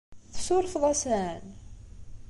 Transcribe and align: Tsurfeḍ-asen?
Tsurfeḍ-asen? 0.33 1.43